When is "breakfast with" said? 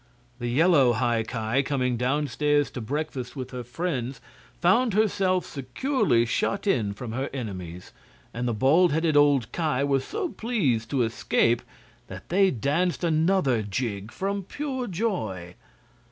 2.81-3.51